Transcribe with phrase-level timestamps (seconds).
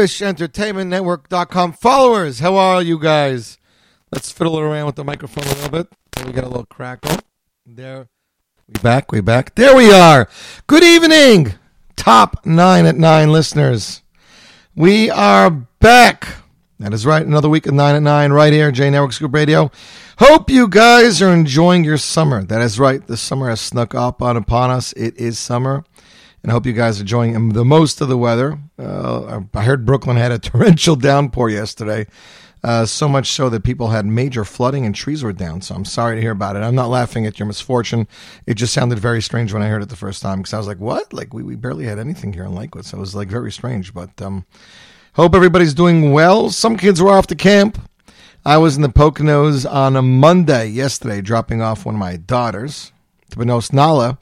[0.00, 2.38] JewishEntertainmentNetwork.com followers.
[2.38, 3.58] How are you guys?
[4.10, 5.88] Let's fiddle around with the microphone a little bit.
[6.24, 7.18] we get a little crackle.
[7.66, 8.08] There,
[8.66, 9.54] we back, we back.
[9.56, 10.26] There we are.
[10.66, 11.52] Good evening,
[11.96, 14.02] top nine at nine listeners.
[14.74, 16.28] We are back.
[16.78, 17.26] That is right.
[17.26, 19.70] Another week of nine at nine, right here, J Network Scoop Radio.
[20.18, 22.42] Hope you guys are enjoying your summer.
[22.42, 23.06] That is right.
[23.06, 24.94] The summer has snuck up on upon us.
[24.94, 25.84] It is summer
[26.42, 28.58] and I hope you guys are enjoying the most of the weather.
[28.78, 32.06] Uh, I heard Brooklyn had a torrential downpour yesterday,
[32.62, 35.60] uh, so much so that people had major flooding and trees were down.
[35.60, 36.60] So I'm sorry to hear about it.
[36.60, 38.06] I'm not laughing at your misfortune.
[38.46, 40.66] It just sounded very strange when I heard it the first time because I was
[40.66, 41.12] like, "What?
[41.12, 43.94] Like we, we barely had anything here in Lakewood." So it was like very strange.
[43.94, 44.44] But um,
[45.14, 46.50] hope everybody's doing well.
[46.50, 47.78] Some kids were off to camp.
[48.44, 52.92] I was in the Poconos on a Monday yesterday, dropping off one of my daughters
[53.30, 54.18] to Benos Nala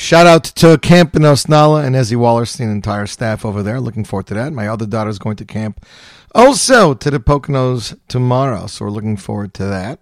[0.00, 3.82] Shout out to Camp in Osnala and Ezzy Wallerstein, entire staff over there.
[3.82, 4.50] Looking forward to that.
[4.50, 5.84] My other daughter's going to camp
[6.34, 10.00] also to the Poconos tomorrow, so we're looking forward to that.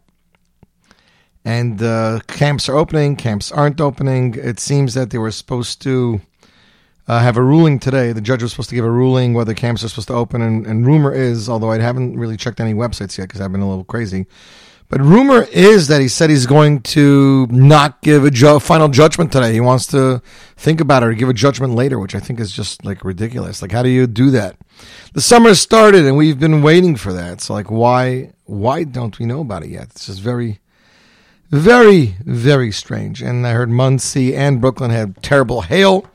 [1.45, 4.35] And uh, camps are opening, camps aren't opening.
[4.35, 6.21] It seems that they were supposed to
[7.09, 8.13] uh, have a ruling today.
[8.13, 10.65] The judge was supposed to give a ruling whether camps are supposed to open, and,
[10.65, 13.69] and rumor is, although I haven't really checked any websites yet because I've been a
[13.69, 14.27] little crazy,
[14.89, 19.31] but rumor is that he said he's going to not give a ju- final judgment
[19.33, 19.53] today.
[19.53, 20.23] He wants to
[20.57, 23.61] think about it or give a judgment later, which I think is just like ridiculous.
[23.61, 24.57] Like, how do you do that?
[25.13, 27.41] The summer started and we've been waiting for that.
[27.43, 29.89] So, like, why why don't we know about it yet?
[29.91, 30.59] It's just very,
[31.51, 33.21] very, very strange.
[33.23, 36.07] And I heard Monsey and Brooklyn had terrible hail.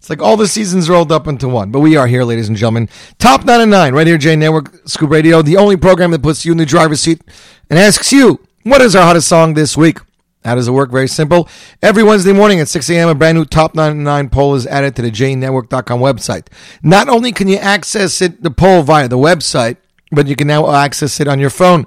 [0.00, 1.70] It's like all the seasons rolled up into one.
[1.70, 2.88] But we are here, ladies and gentlemen.
[3.18, 6.42] Top 9 and 9, right here, J Network, Scoop Radio, the only program that puts
[6.42, 7.20] you in the driver's seat
[7.68, 9.98] and asks you, what is our hottest song this week?
[10.42, 10.90] How does it work?
[10.90, 11.50] Very simple.
[11.82, 15.02] Every Wednesday morning at 6 a.m., a brand new Top 99 poll is added to
[15.02, 16.46] the JNetwork.com website.
[16.82, 19.76] Not only can you access it, the poll via the website,
[20.10, 21.86] but you can now access it on your phone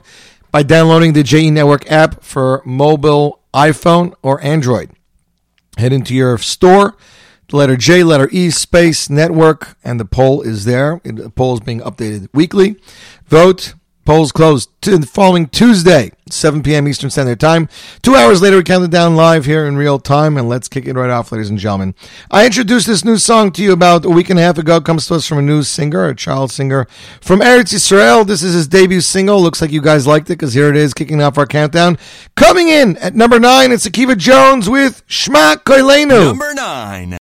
[0.52, 4.92] by downloading the JE Network app for mobile, iPhone, or Android.
[5.80, 6.96] Head into your store
[7.54, 11.00] the letter J, letter E, space, network, and the poll is there.
[11.04, 12.78] The poll is being updated weekly.
[13.28, 13.76] Vote.
[14.06, 16.90] Polls closed to the following Tuesday, 7 p.m.
[16.90, 17.70] Eastern Standard Time.
[18.02, 20.88] Two hours later, we count it down live here in real time, and let's kick
[20.88, 21.96] it right off, ladies and gentlemen.
[22.30, 24.76] I introduced this new song to you about a week and a half ago.
[24.78, 26.86] It comes to us from a new singer, a child singer
[27.22, 28.28] from Eretz Yisrael.
[28.28, 29.42] This is his debut single.
[29.42, 31.98] Looks like you guys liked it because here it is, kicking off our countdown.
[32.36, 36.26] Coming in at number nine, it's Akiva Jones with Shema Koilenu.
[36.26, 37.18] Number nine.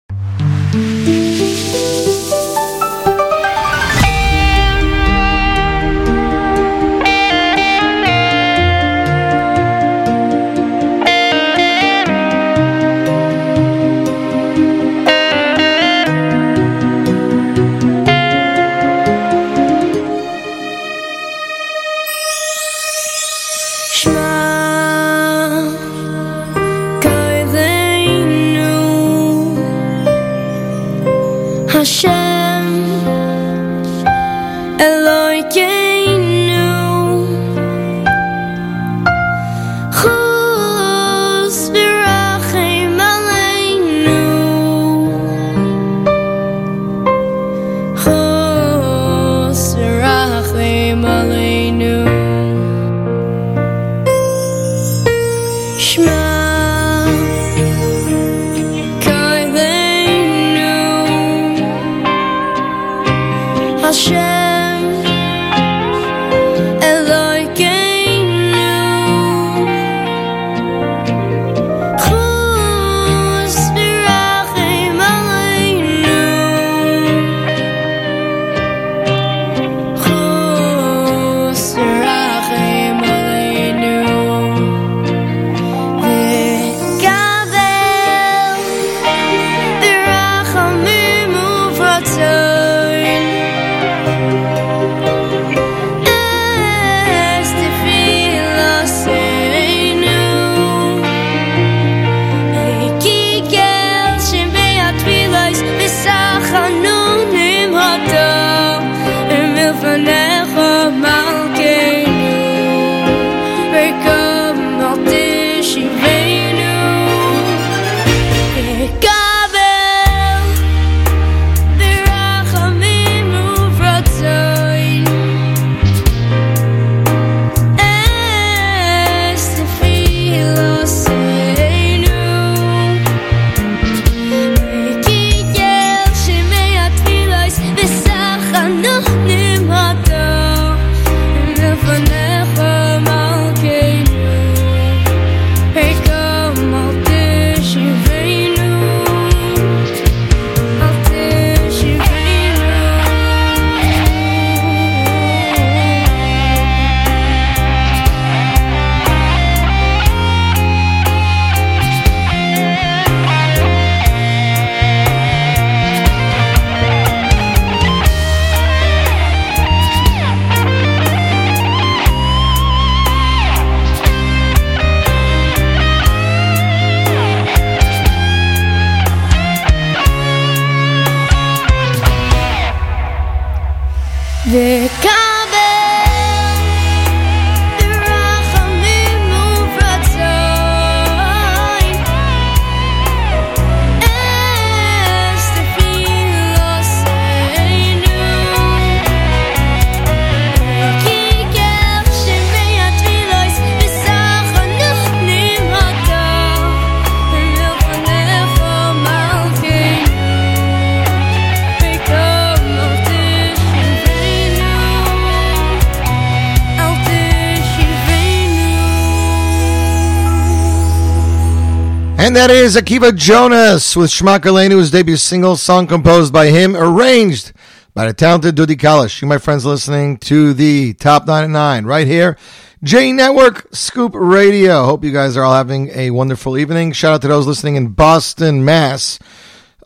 [222.31, 227.51] And that is Akiva Jonas with Shmak Alenu's debut single, song composed by him, arranged
[227.93, 229.21] by the talented Dudi Kalish.
[229.21, 232.37] You, my friends, listening to the Top 9 at 9 right here.
[232.81, 234.85] J Network Scoop Radio.
[234.85, 236.93] Hope you guys are all having a wonderful evening.
[236.93, 239.19] Shout out to those listening in Boston, Mass.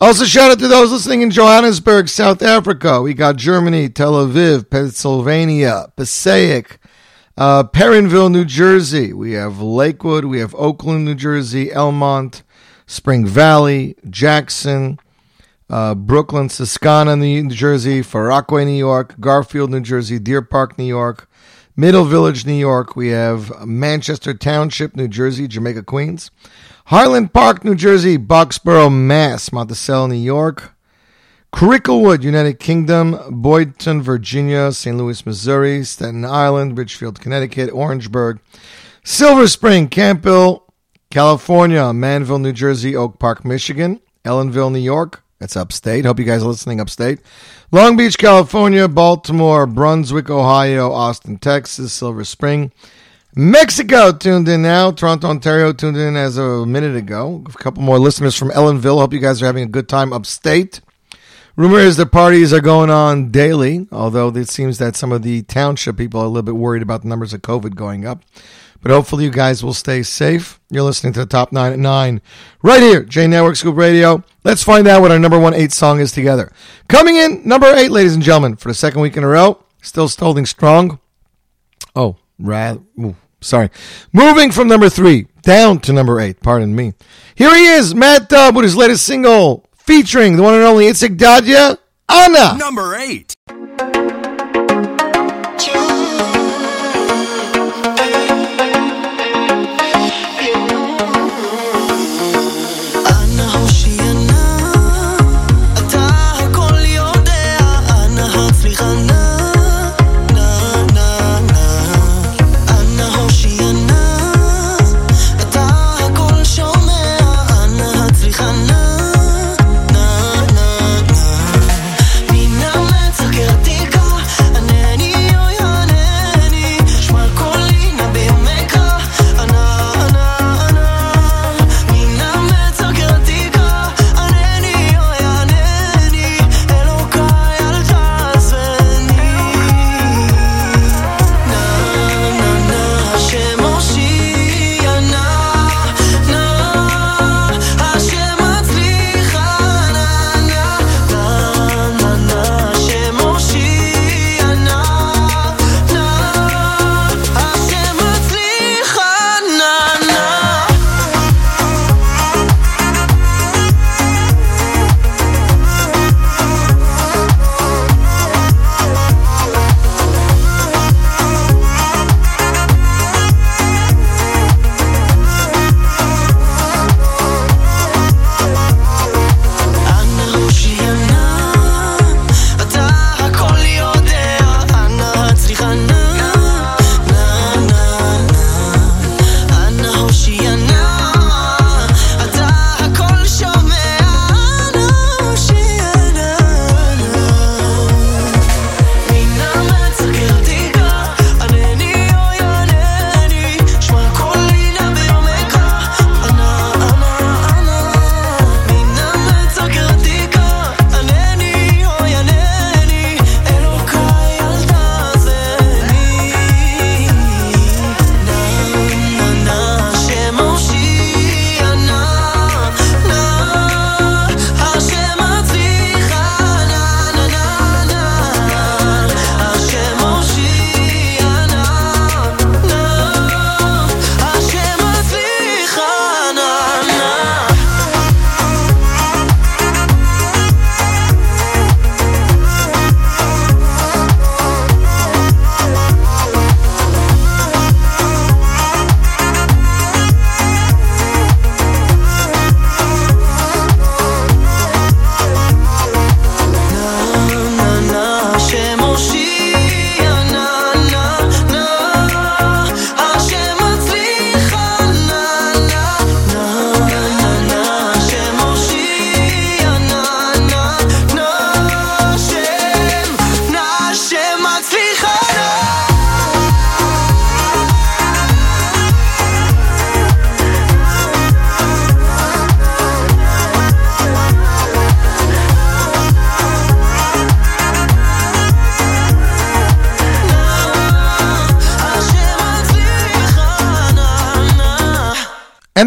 [0.00, 3.02] Also, shout out to those listening in Johannesburg, South Africa.
[3.02, 6.78] We got Germany, Tel Aviv, Pennsylvania, Passaic,
[7.36, 9.12] uh, Perrineville, New Jersey.
[9.12, 10.24] We have Lakewood.
[10.24, 12.42] We have Oakland, New Jersey, Elmont,
[12.86, 14.98] Spring Valley, Jackson,
[15.68, 20.84] uh, Brooklyn, Susquehanna, New Jersey, Far Rockaway, New York, Garfield, New Jersey, Deer Park, New
[20.84, 21.28] York,
[21.76, 22.96] Middle Village, New York.
[22.96, 26.30] We have Manchester Township, New Jersey, Jamaica, Queens,
[26.86, 30.75] Harlan Park, New Jersey, Boxborough, Mass, Monticello, New York.
[31.52, 34.96] Cricklewood, United Kingdom, Boydton, Virginia, St.
[34.96, 38.40] Louis, Missouri, Staten Island, Ridgefield, Connecticut, Orangeburg,
[39.04, 40.72] Silver Spring, Campbell,
[41.10, 45.22] California, Manville, New Jersey, Oak Park, Michigan, Ellenville, New York.
[45.38, 46.04] That's upstate.
[46.04, 47.20] Hope you guys are listening upstate.
[47.70, 52.72] Long Beach, California, Baltimore, Brunswick, Ohio, Austin, Texas, Silver Spring,
[53.38, 54.90] Mexico tuned in now.
[54.90, 57.44] Toronto, Ontario tuned in as a minute ago.
[57.46, 58.98] A couple more listeners from Ellenville.
[58.98, 60.80] Hope you guys are having a good time upstate.
[61.56, 65.40] Rumor is that parties are going on daily, although it seems that some of the
[65.42, 68.22] township people are a little bit worried about the numbers of COVID going up.
[68.82, 70.60] But hopefully you guys will stay safe.
[70.70, 72.20] You're listening to the top nine at nine
[72.62, 74.22] right here, J Network Scoop Radio.
[74.44, 76.52] Let's find out what our number one eight song is together.
[76.88, 80.08] Coming in, number eight, ladies and gentlemen, for the second week in a row, still
[80.08, 81.00] holding strong.
[81.96, 82.84] Oh, rad.
[83.00, 83.70] Ooh, sorry.
[84.12, 86.92] Moving from number three down to number eight, pardon me.
[87.34, 91.16] Here he is, Matt Dubb with his latest single, featuring the one and only Itzik
[91.16, 91.78] Dadya,
[92.08, 92.56] Anna.
[92.58, 93.34] Number eight.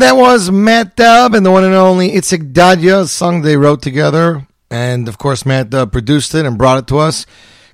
[0.09, 4.47] That was Matt Dubb and the one and only Itzik Dadya, song they wrote together.
[4.71, 7.27] And of course, Matt Dubb produced it and brought it to us.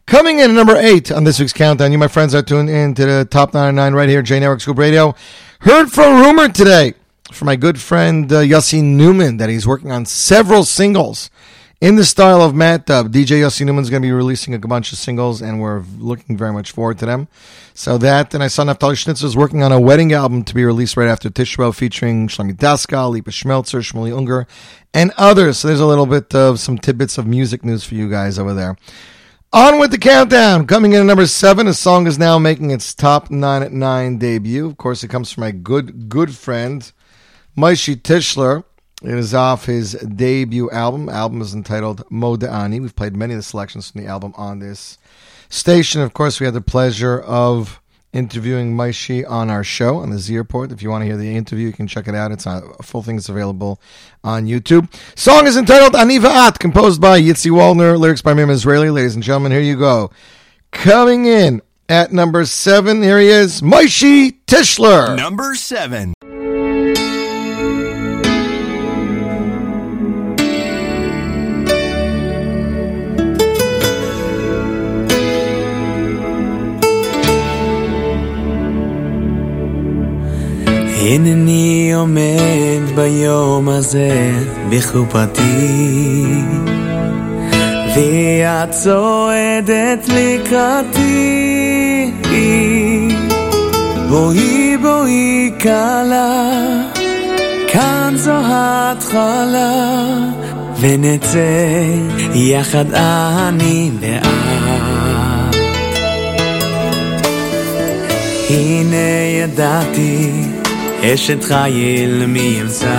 [0.05, 2.93] Coming in at number eight on this week's countdown, you, my friends, are tuned in
[2.95, 5.15] to the top 99 right here, J Network Scoop Radio.
[5.61, 6.95] Heard from Rumor today
[7.31, 11.29] from my good friend uh, Yossi Newman that he's working on several singles
[11.81, 13.09] in the style of Matt Dubb.
[13.09, 16.53] DJ Yossi Newman's going to be releasing a bunch of singles, and we're looking very
[16.53, 17.27] much forward to them.
[17.73, 20.63] So that, and I saw Naftali Schnitzer is working on a wedding album to be
[20.63, 24.47] released right after Tishbo, featuring Shlomi Daskal, Lipa Schmeltzer, Shmuley Unger,
[24.93, 25.59] and others.
[25.59, 28.53] So there's a little bit of some tidbits of music news for you guys over
[28.53, 28.77] there.
[29.51, 30.67] On with the countdown.
[30.67, 34.17] Coming in at number seven, a song is now making its top nine at nine
[34.17, 34.67] debut.
[34.67, 36.91] Of course, it comes from my good, good friend,
[37.57, 38.63] Maishi Tischler.
[39.03, 41.09] It is off his debut album.
[41.09, 42.81] Album is entitled Modani.
[42.81, 44.97] We've played many of the selections from the album on this
[45.49, 46.01] station.
[46.01, 47.81] Of course, we had the pleasure of
[48.13, 50.33] interviewing Maishi on our show on the Z.
[50.35, 52.31] If you want to hear the interview, you can check it out.
[52.31, 53.81] It's a full thing available
[54.23, 54.89] on YouTube.
[55.17, 58.89] Song is entitled Aniva At, composed by Yitzi Waldner, lyrics by Mim Israeli.
[58.89, 60.11] Ladies and gentlemen, here you go.
[60.71, 65.17] Coming in at number seven, here he is, Maishi Tischler.
[65.17, 66.13] Number seven.
[81.07, 84.31] הנני עומד ביום הזה
[84.69, 86.25] בחופתי
[87.95, 91.51] ואת צועדת לקראתי.
[94.09, 96.51] בואי בואי כלה
[97.67, 100.05] כאן זו התחלה
[100.79, 101.83] ונצא
[102.33, 104.25] יחד אני ואת.
[108.49, 108.95] הנה
[109.43, 110.31] ידעתי
[111.03, 112.95] אשת חיל מי ימצא?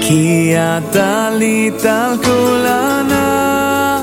[0.00, 4.02] כי את עלית על כולנה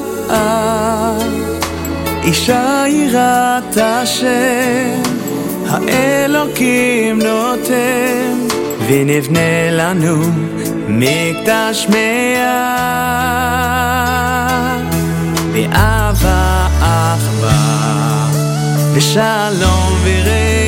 [2.24, 5.02] אישה יראת השם
[5.70, 8.54] האלוקים נותן.
[8.88, 10.16] ונבנה לנו
[10.88, 12.74] מקדש מאה
[15.54, 18.28] באהבה אחווה
[18.94, 20.63] ושלום ורעות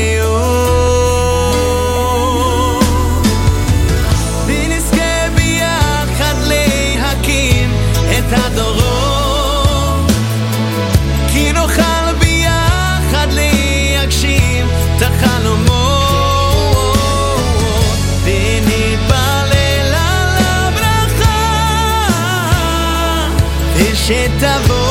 [24.45, 24.84] d'avoir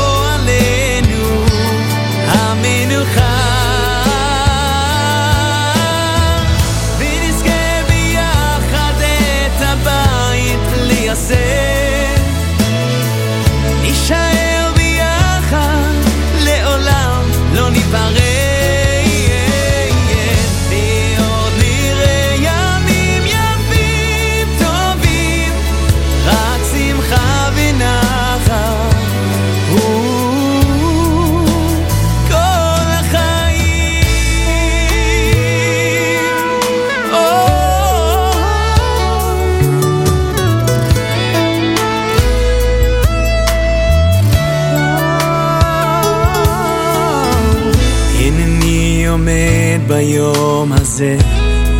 [49.95, 51.17] ביום הזה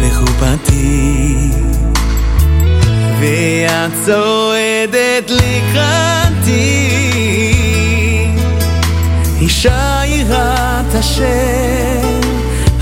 [0.03, 1.49] בחופתי.
[3.21, 6.81] ואת צועדת לקראתי
[9.41, 12.21] אישה יראת השם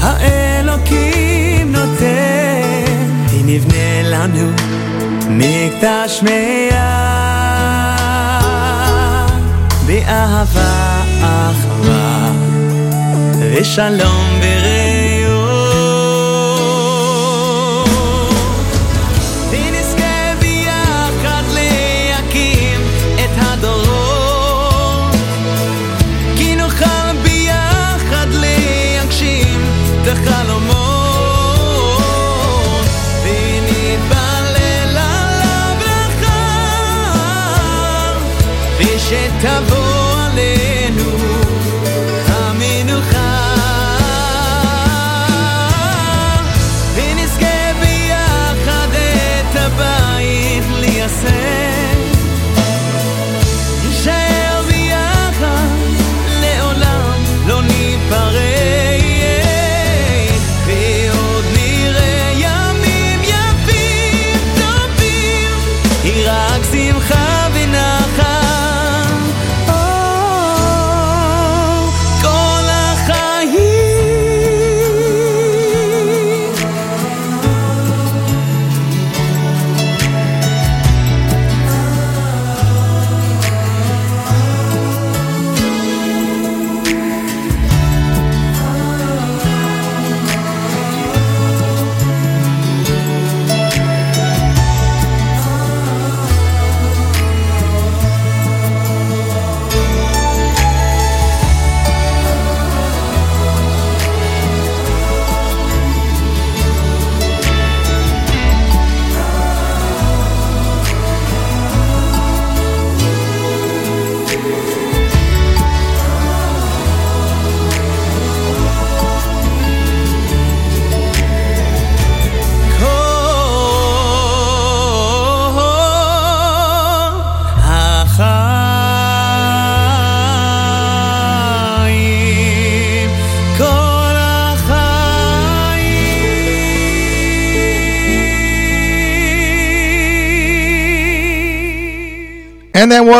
[0.00, 2.72] האלוקים נותן.
[3.30, 4.50] ונבנה לנו
[5.28, 7.12] מקדש מאה
[9.86, 12.32] באהבה אחווה
[13.40, 14.61] ושלום ורעות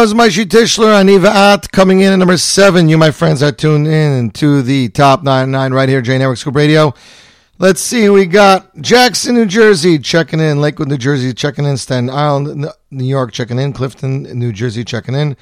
[0.03, 2.88] was Maishi Tischler, Aniva At, coming in at number seven.
[2.88, 6.57] You, my friends, are tuned in to the top nine right here, J Network Scoop
[6.57, 6.93] Radio.
[7.61, 10.61] Let's see, we got Jackson, New Jersey, checking in.
[10.61, 11.77] Lakewood, New Jersey, checking in.
[11.77, 13.73] Staten Island, New York, checking in.
[13.73, 15.37] Clifton, New Jersey, checking in.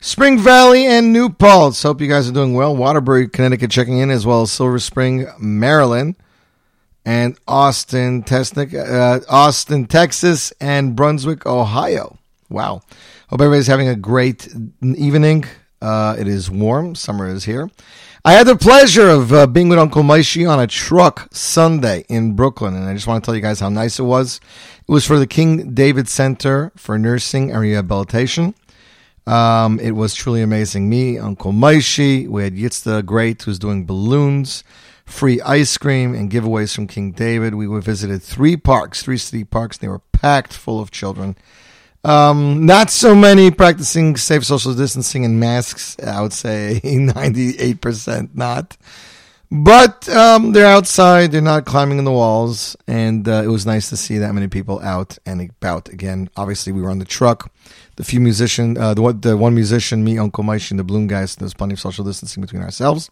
[0.00, 1.82] Spring Valley and New Paltz.
[1.82, 2.74] Hope you guys are doing well.
[2.74, 6.16] Waterbury, Connecticut, checking in, as well as Silver Spring, Maryland,
[7.04, 12.16] and Austin, uh, Austin, Texas, and Brunswick, Ohio.
[12.48, 12.80] Wow.
[13.28, 14.46] Hope everybody's having a great
[14.80, 15.46] evening.
[15.82, 16.94] Uh, it is warm.
[16.94, 17.68] Summer is here.
[18.24, 22.36] I had the pleasure of uh, being with Uncle Moishy on a truck Sunday in
[22.36, 24.40] Brooklyn, and I just want to tell you guys how nice it was.
[24.88, 28.54] It was for the King David Center for Nursing and Rehabilitation.
[29.26, 30.88] Um, it was truly amazing.
[30.88, 34.62] Me, Uncle Moishy, we had Yitzda Great, who's doing balloons,
[35.04, 37.56] free ice cream, and giveaways from King David.
[37.56, 39.78] We visited three parks, three city parks.
[39.78, 41.36] and They were packed full of children.
[42.06, 45.96] Um, not so many practicing safe social distancing and masks.
[45.98, 48.76] I would say 98% not.
[49.50, 53.88] But um, they're outside, they're not climbing in the walls, and uh, it was nice
[53.90, 56.30] to see that many people out and about again.
[56.36, 57.52] Obviously, we were on the truck.
[57.96, 61.34] The few musician, uh, the, the one musician, me, Uncle Moishy, and the Bloom guys,
[61.36, 63.10] there's plenty of social distancing between ourselves.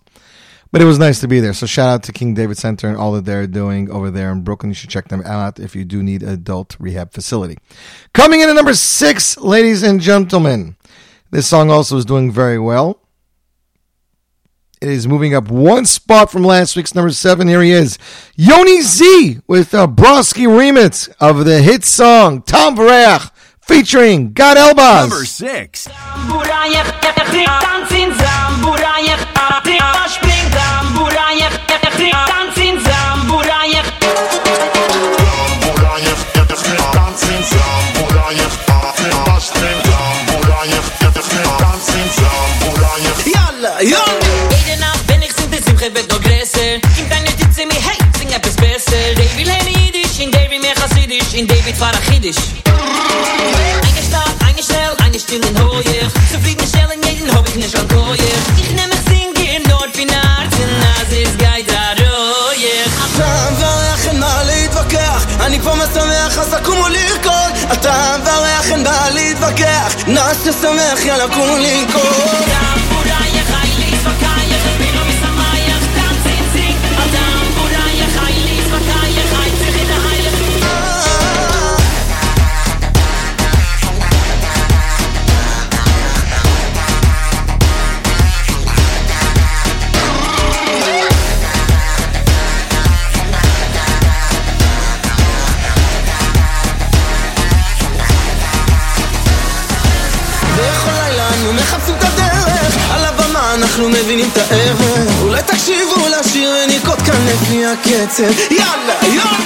[0.75, 1.53] But it was nice to be there.
[1.53, 4.43] So shout out to King David Center and all that they're doing over there in
[4.43, 4.71] Brooklyn.
[4.71, 7.59] You should check them out if you do need an adult rehab facility.
[8.13, 10.75] Coming in at number six, ladies and gentlemen.
[11.31, 12.99] This song also is doing very well.
[14.81, 17.47] It is moving up one spot from last week's number seven.
[17.47, 17.97] Here he is,
[18.35, 25.09] Yoni Z with a Broski remix of the hit song Tom Varech featuring Gad Elbaz.
[25.09, 25.89] Number six.
[51.47, 52.74] David Achidisch.
[66.35, 67.73] יחס לקום לרקוד?
[67.73, 69.95] אתה והריח אין בעיה להתווכח.
[70.07, 72.84] נעשה שמח יאללה קום ולרקוד
[104.05, 104.79] מבינים את הערך.
[105.23, 108.23] אולי תקשיבו לשיר ונרקוד כאן לפי הקצב.
[108.51, 109.39] יאללה יאללה.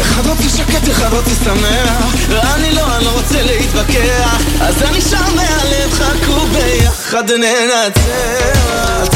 [0.00, 2.14] אחד אותי שקט, אחד אותי שמח.
[2.54, 4.40] אני לא, אני לא רוצה להתווכח.
[4.60, 9.10] אז אני שם מהלב חכו ביחד ננצח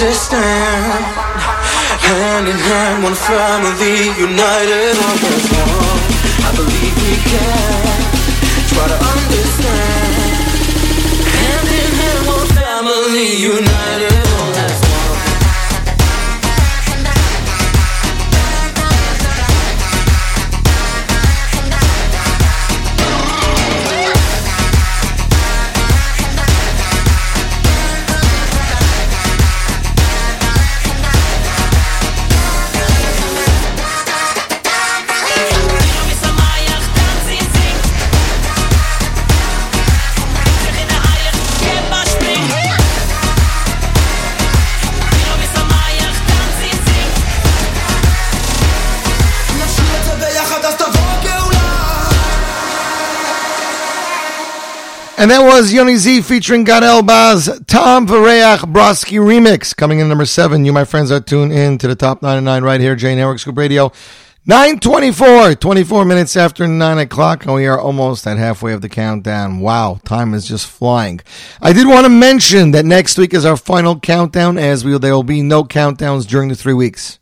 [0.00, 1.04] understand.
[2.06, 5.98] Hand in hand, one family, united always one.
[6.46, 7.98] I believe we can
[8.70, 10.38] try to understand.
[11.34, 13.77] Hand in hand, one family, united
[55.18, 59.74] And that was Yoni Z featuring Gad Elbaz, Tom Vareach Broski remix.
[59.74, 60.64] Coming in number seven.
[60.64, 63.58] You, my friends, are tuned in to the top 99 right here, J Network Scoop
[63.58, 63.90] Radio.
[64.46, 69.58] 924, 24 minutes after 9 o'clock, and we are almost at halfway of the countdown.
[69.58, 71.20] Wow, time is just flying.
[71.60, 75.14] I did want to mention that next week is our final countdown, as we, there
[75.14, 77.18] will be no countdowns during the three weeks.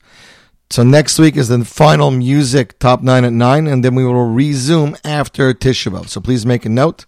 [0.68, 4.26] So next week is the final music top nine at nine, and then we will
[4.26, 6.10] resume after Tisha B'Av.
[6.10, 7.06] So please make a note.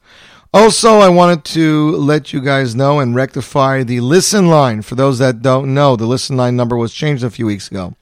[0.55, 4.81] Also, I wanted to let you guys know and rectify the listen line.
[4.81, 7.95] For those that don't know, the listen line number was changed a few weeks ago.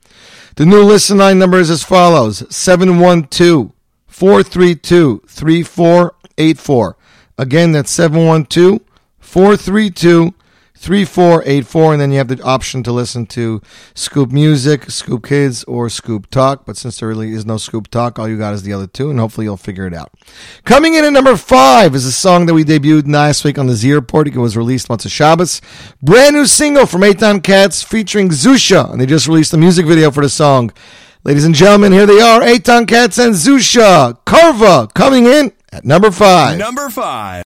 [0.54, 3.72] The new listen line number is as follows 712
[4.06, 6.96] 432 3484.
[7.36, 8.80] Again, that's 712
[9.18, 10.32] 432
[10.76, 13.60] 3484 and then you have the option to listen to
[13.94, 16.64] scoop music scoop kids or scoop talk.
[16.66, 19.10] But since there really is no scoop talk all you got is the other two
[19.10, 20.12] and hopefully you'll figure it out.
[20.64, 23.74] Coming in at number five is a song that we debuted last week on the
[23.74, 24.28] z report.
[24.28, 25.60] It was released once a shabbos.
[26.02, 30.10] Brand new single from Eitan Katz featuring zusha and they just released the music video
[30.10, 30.72] for the song.
[31.24, 34.18] Ladies and gentlemen here they are Eitan Katz and zusha.
[34.24, 36.58] Karva coming in at number five.
[36.58, 37.44] Number five.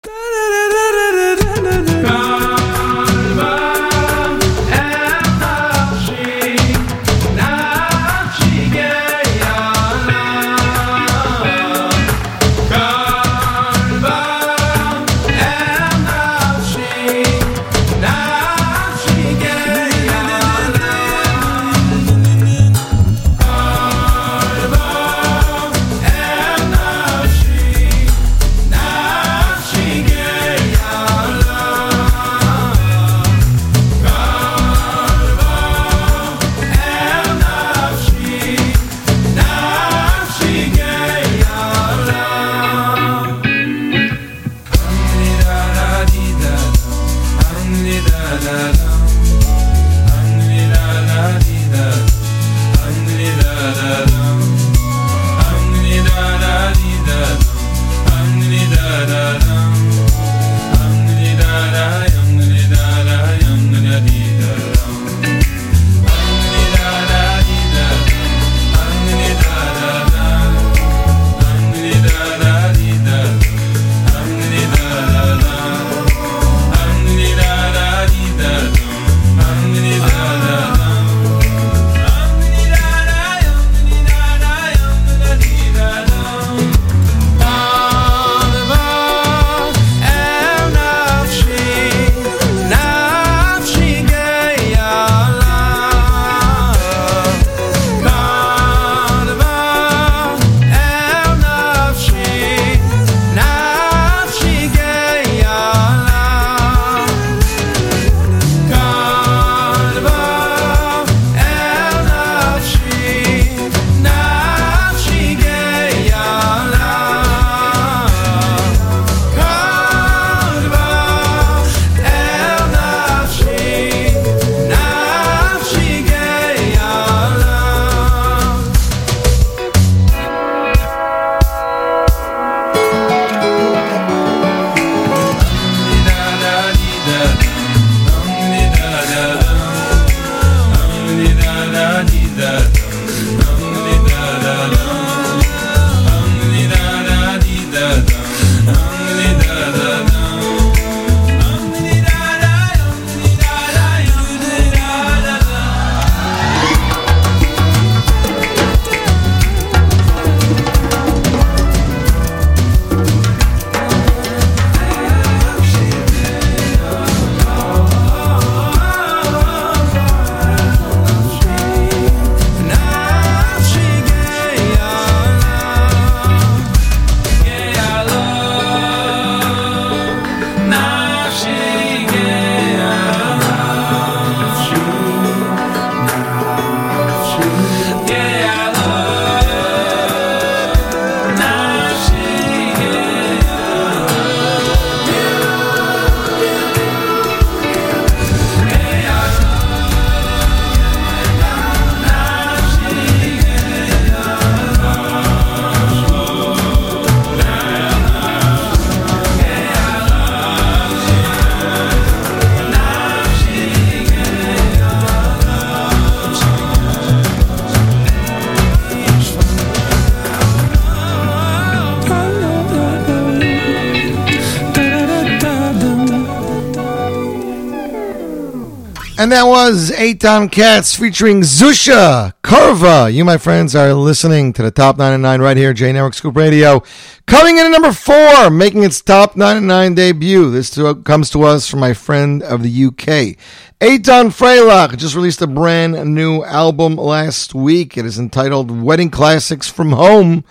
[229.27, 233.13] And that was Eitan Katz featuring Zusha Karva.
[233.13, 236.85] You, my friends, are listening to the Top 99 right here, J Network Scoop Radio.
[237.27, 240.49] Coming in at number four, making its Top 99 debut.
[240.53, 243.37] This comes to us from my friend of the UK.
[243.81, 247.99] Eitan Freilach just released a brand new album last week.
[247.99, 250.45] It is entitled Wedding Classics from Home.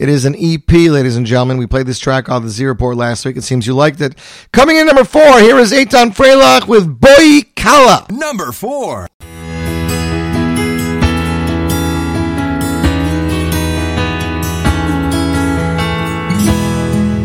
[0.00, 1.58] It is an EP, ladies and gentlemen.
[1.58, 3.36] We played this track on the Z Report last week.
[3.36, 4.14] It seems you liked it.
[4.50, 8.06] Coming in number four, here is Eitan Freilach with Boy Kala.
[8.08, 9.08] Number four.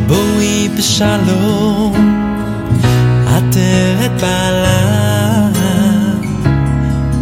[0.08, 1.94] בואי בשלום,
[3.28, 5.50] עטרת בעלה,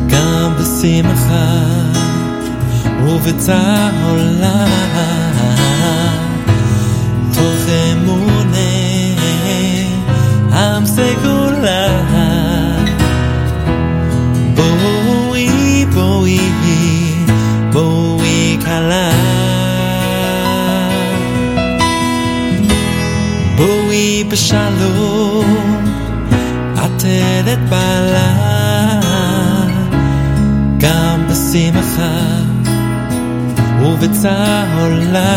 [0.07, 1.63] גם בשמחה
[3.05, 4.67] ובצהולה.
[24.33, 25.57] בשלום
[26.77, 28.33] עטרת בעלה
[30.77, 32.19] גם בשמחה
[33.81, 35.35] ובצהולה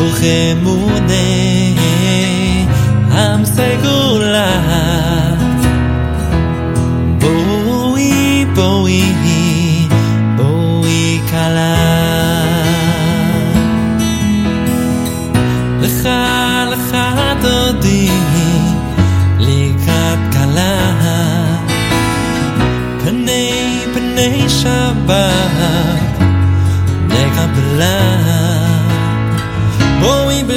[0.00, 0.18] תוך
[0.52, 1.74] אמוני
[3.12, 5.19] עם סגולה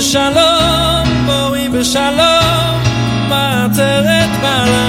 [0.04, 2.80] בשלום, בואי בשלום,
[3.30, 4.88] מעטרת בעלה.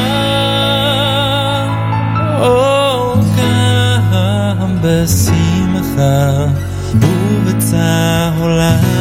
[2.40, 3.14] או
[4.60, 6.44] גם בשמחה
[6.94, 8.93] ובצהולה.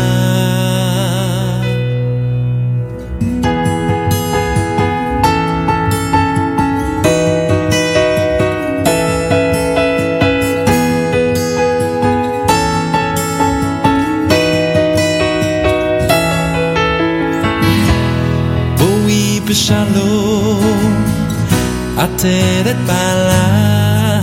[22.24, 24.22] עטרת בעלה,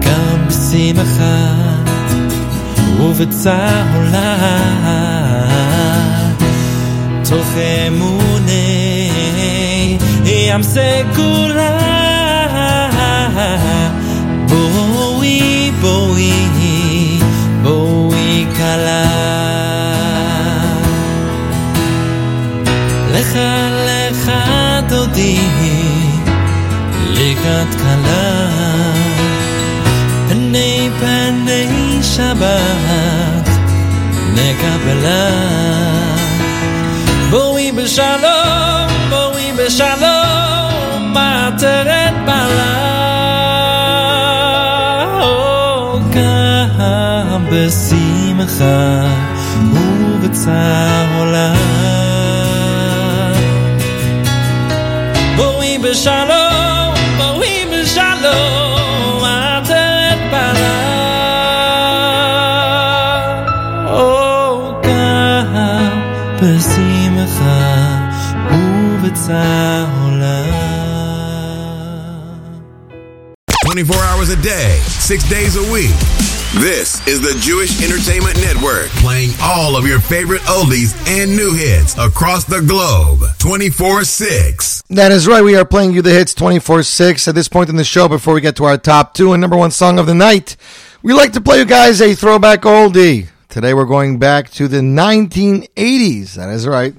[0.00, 1.54] גם בשמחה
[3.00, 4.36] ובצהולה,
[7.28, 7.48] תוך
[7.88, 9.10] אמוני
[10.24, 11.78] ים סגולה.
[14.48, 17.18] בואי, בואי,
[17.62, 19.04] בואי כלה.
[23.12, 23.38] לך
[23.86, 24.32] לך
[24.88, 25.75] דודי
[27.46, 28.48] לקראת כלה.
[30.28, 33.48] פני פני שבת
[34.34, 35.30] נקבלה.
[37.30, 42.76] בואי בשלום בואי בשלום מעטרת בעלה
[45.22, 49.02] או גם בשמחה
[49.72, 51.54] ובצהולה
[55.36, 56.45] בואי בשלום,
[74.26, 75.94] hours a day, six days a week.
[76.54, 81.96] This is the Jewish Entertainment Network, playing all of your favorite oldies and new hits
[81.98, 84.82] across the globe 24 6.
[84.90, 85.42] That is right.
[85.42, 88.34] We are playing you the hits 24 6 at this point in the show before
[88.34, 90.56] we get to our top two and number one song of the night.
[91.02, 93.28] We like to play you guys a throwback oldie.
[93.48, 96.34] Today we're going back to the 1980s.
[96.34, 96.94] That is right.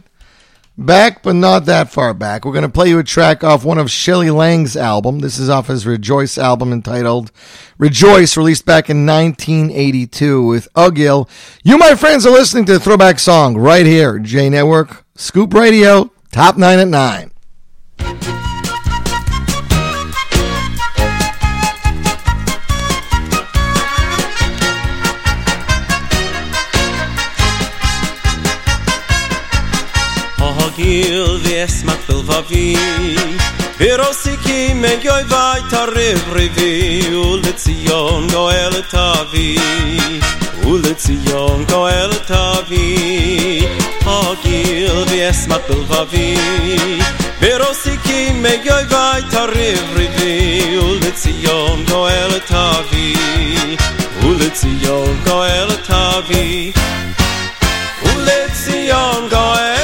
[0.79, 2.45] Back, but not that far back.
[2.45, 5.19] We're going to play you a track off one of Shelley Lang's album.
[5.19, 7.31] This is off his Rejoice album entitled
[7.79, 11.27] Rejoice, released back in 1982 with Ugil.
[11.63, 16.57] You, my friends, are listening to throwback song right here, J Network, Scoop Radio, Top
[16.57, 17.31] 9 at 9.
[30.77, 32.77] hil ddes ma ffilfa fi.
[33.79, 36.71] Bir o si ki me gioi vai ta rifri fi
[37.13, 39.57] Ul y tion go el y ta fi.
[40.65, 43.67] Ul y tion go el y ta fi.
[44.05, 46.27] O gil ddes ma ffilfa fi.
[47.41, 50.31] Bir o si ki me gioi vai ta rifri fi
[50.85, 53.07] Ul y tion go el y ta fi.
[54.27, 56.73] Ul y tion go el y ta fi.
[58.13, 59.76] Ul y tion go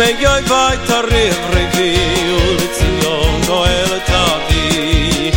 [0.00, 1.98] me joj vajta rivrivi
[2.32, 5.32] U lecion goel tavi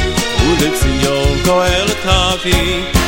[0.45, 3.02] U lecion goel tavi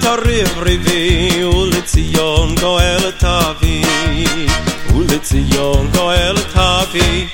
[0.00, 3.84] תריב ריבי ולציון גואל תביא
[4.94, 7.26] ולציון גואל תביא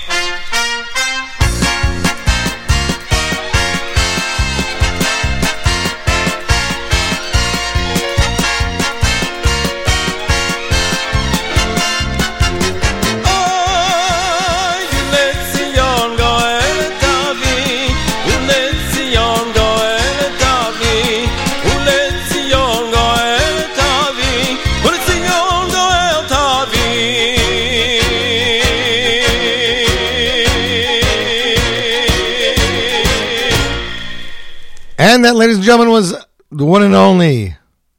[35.64, 36.14] And gentlemen, was
[36.50, 37.56] the one and only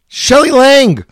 [0.07, 1.03] Shelley Lang.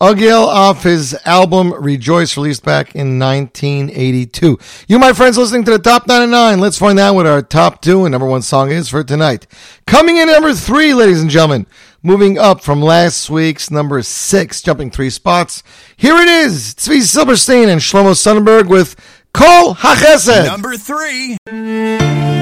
[0.00, 4.58] Ugil off his album Rejoice, released back in 1982.
[4.88, 6.58] You, my friends, listening to the top 99.
[6.58, 9.46] Let's find out what our top two and number one song is for tonight.
[9.86, 11.68] Coming in number three, ladies and gentlemen.
[12.02, 15.62] Moving up from last week's number six, jumping three spots.
[15.96, 16.74] Here it is.
[16.74, 18.96] Tzvi Silverstein and Shlomo Sonnenberg with
[19.32, 20.46] Kol HaChesed.
[20.46, 22.39] Number three.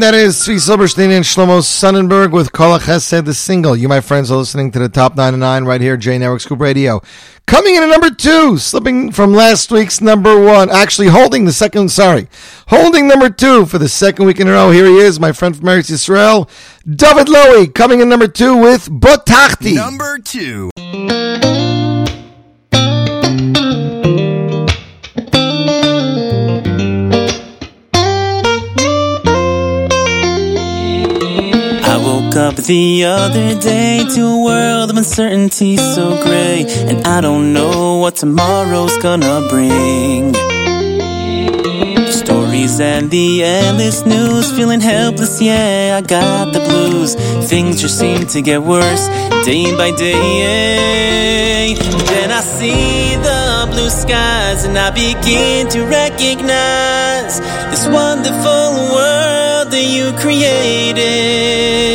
[0.00, 3.76] And that is Tzvi Silberstein and Shlomo Sonnenberg with Kol Chesed, the single.
[3.76, 7.02] You, my friends, are listening to the Top 99 right here, J Network Scoop Radio.
[7.46, 10.70] Coming in at number two, slipping from last week's number one.
[10.70, 12.28] Actually, holding the second, sorry,
[12.68, 14.70] holding number two for the second week in a row.
[14.70, 16.48] Here he is, my friend from Eretz Yisrael,
[16.86, 19.74] David Lowy, coming in number two with Batachti.
[19.74, 20.70] Number two.
[32.40, 37.98] Up the other day to a world of uncertainty so gray, and I don't know
[37.98, 40.32] what tomorrow's gonna bring.
[42.10, 47.14] Stories and the endless news, feeling helpless, yeah, I got the blues.
[47.50, 49.06] Things just seem to get worse
[49.44, 51.74] day by day.
[52.10, 57.38] Then I see the blue skies, and I begin to recognize
[57.70, 58.66] this wonderful
[58.96, 61.89] world that you created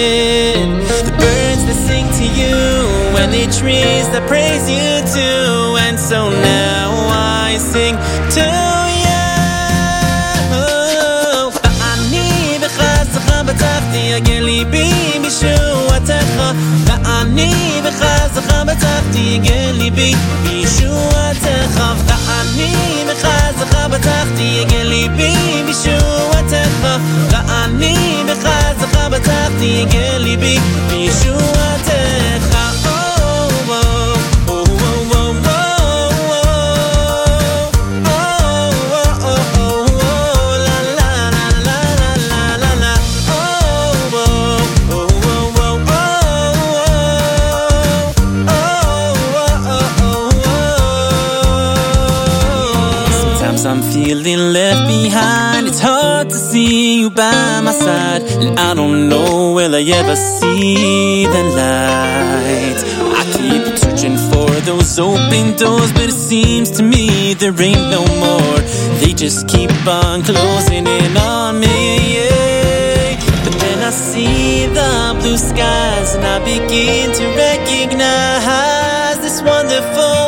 [3.64, 5.76] and the trees that praise you too.
[5.80, 6.90] And so now
[7.48, 7.96] I sing
[8.36, 8.46] to
[9.04, 9.20] you.
[11.64, 16.36] ואני בחסך בטחתי, יגן ליבי בישועתך.
[16.84, 21.80] ואני בחסך בטחתי, יגן ליבי בישועתך.
[22.06, 22.74] ואני
[23.08, 25.34] בחסך בטחתי, יגן ליבי
[25.66, 26.86] בישועתך.
[27.30, 30.58] ואני בחסך בטחתי, יגן ליבי
[53.75, 55.67] I'm feeling left behind.
[55.67, 58.21] It's hard to see you by my side.
[58.21, 62.79] And I don't know, will I ever see the light?
[63.19, 68.05] I keep searching for those open doors, but it seems to me there ain't no
[68.23, 68.59] more.
[69.01, 72.15] They just keep on closing in on me.
[72.15, 73.19] Yeah.
[73.43, 80.24] But then I see the blue skies, and I begin to recognize this wonderful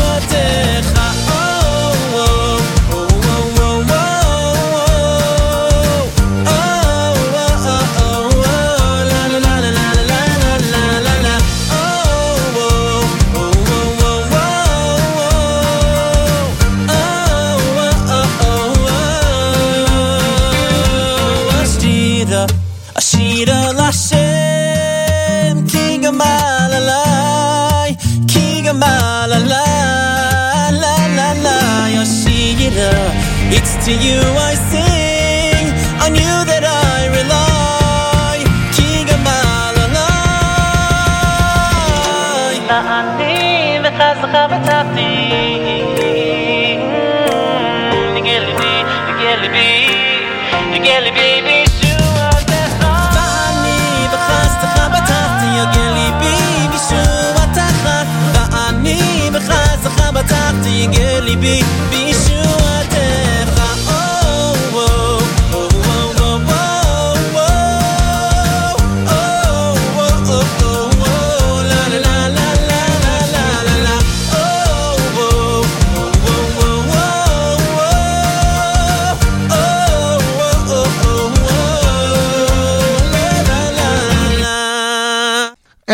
[33.53, 34.55] It's to you I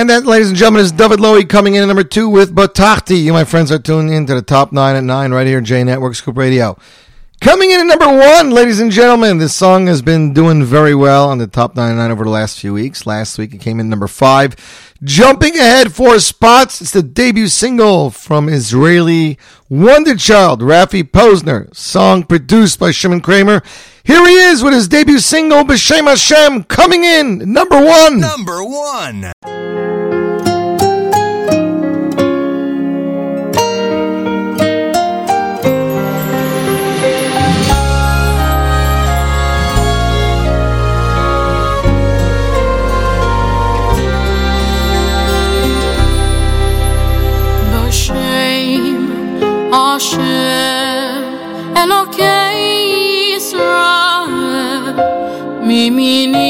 [0.07, 3.21] And that, ladies and gentlemen, is David Lowy coming in at number two with Batachti.
[3.21, 5.83] You, my friends, are tuning in to the top nine at nine right here, J
[5.83, 6.77] Network Scoop Radio.
[7.41, 11.27] Coming in at number one, ladies and gentlemen, this song has been doing very well
[11.27, 13.05] on the top 99 over the last few weeks.
[13.05, 14.55] Last week it came in number five.
[15.03, 19.37] Jumping ahead four spots, it's the debut single from Israeli
[19.67, 21.75] wonder child, Rafi Posner.
[21.75, 23.61] Song produced by Shimon Kramer.
[24.05, 28.21] Here he is with his debut single, B'Shem Hashem, coming in number one.
[28.21, 29.86] Number one.
[49.97, 51.23] Hashem
[51.81, 54.93] Elokei Israel
[55.67, 56.46] Mimini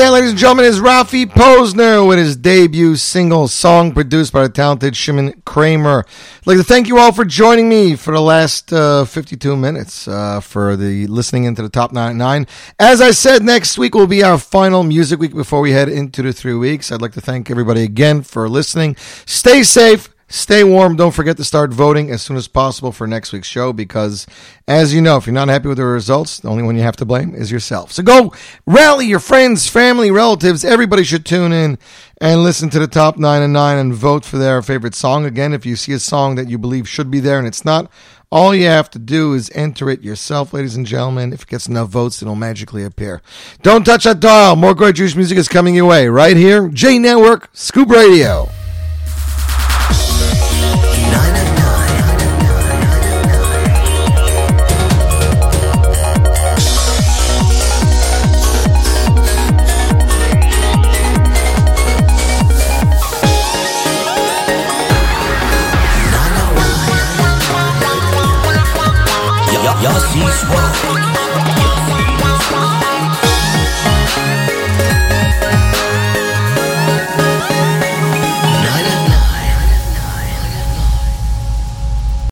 [0.00, 4.48] And ladies and gentlemen, is Rafi Posner with his debut single song produced by the
[4.48, 6.04] talented Shimon Kramer.
[6.36, 10.06] I'd like to thank you all for joining me for the last uh, 52 minutes
[10.06, 12.46] uh, for the listening into the top 99.
[12.78, 16.22] As I said, next week will be our final music week before we head into
[16.22, 16.92] the three weeks.
[16.92, 18.94] I'd like to thank everybody again for listening.
[19.26, 20.14] Stay safe.
[20.30, 20.94] Stay warm.
[20.94, 24.26] Don't forget to start voting as soon as possible for next week's show because,
[24.66, 26.96] as you know, if you're not happy with the results, the only one you have
[26.96, 27.92] to blame is yourself.
[27.92, 28.34] So go
[28.66, 30.66] rally your friends, family, relatives.
[30.66, 31.78] Everybody should tune in
[32.20, 35.24] and listen to the top nine and nine and vote for their favorite song.
[35.24, 37.90] Again, if you see a song that you believe should be there and it's not,
[38.30, 41.32] all you have to do is enter it yourself, ladies and gentlemen.
[41.32, 43.22] If it gets enough votes, it'll magically appear.
[43.62, 44.56] Don't touch that dial.
[44.56, 46.68] More great Jewish music is coming your way right here.
[46.68, 48.50] J Network, Scoop Radio.